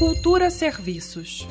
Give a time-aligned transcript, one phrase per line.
[0.00, 1.46] Cultura Serviços.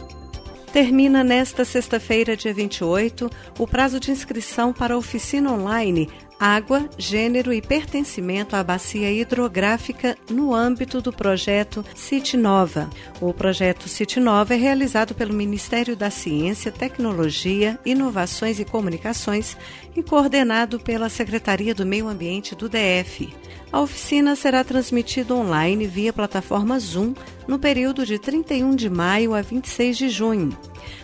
[0.74, 3.30] Termina nesta sexta-feira, dia 28,
[3.60, 6.10] o prazo de inscrição para a oficina online
[6.40, 12.90] Água, Gênero e Pertencimento à Bacia Hidrográfica no âmbito do projeto City Nova.
[13.22, 19.56] O projeto City Nova é realizado pelo Ministério da Ciência, Tecnologia, Inovações e Comunicações
[19.96, 23.32] e coordenado pela Secretaria do Meio Ambiente do DF.
[23.72, 27.14] A oficina será transmitida online via plataforma Zoom
[27.50, 30.56] no período de 31 de maio a 26 de junho.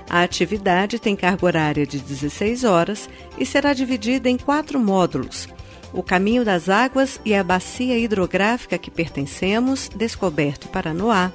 [0.08, 5.50] A atividade tem carga horária de 16 horas e será dividida em quatro módulos.
[5.92, 11.32] O Caminho das Águas e a Bacia Hidrográfica que pertencemos, descoberto Paranoá.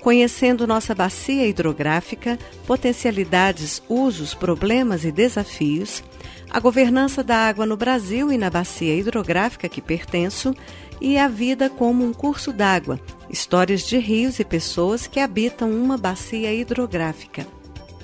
[0.00, 6.02] Conhecendo nossa bacia hidrográfica, potencialidades, usos, problemas e desafios,
[6.48, 10.54] a governança da água no Brasil e na bacia hidrográfica que pertenço
[11.00, 12.98] e a vida como um curso d'água,
[13.30, 17.46] histórias de rios e pessoas que habitam uma bacia hidrográfica.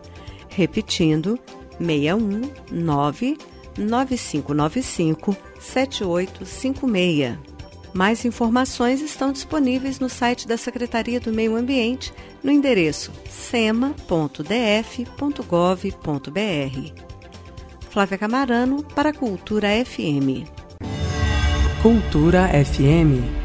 [0.48, 1.38] Repetindo,
[1.78, 2.50] 61
[3.78, 7.38] 9595 7856.
[7.94, 12.12] Mais informações estão disponíveis no site da Secretaria do Meio Ambiente
[12.42, 13.98] no endereço sema.df.gov.br.
[17.90, 20.46] Flávia Camarano para Cultura FM.
[21.82, 23.37] Cultura FM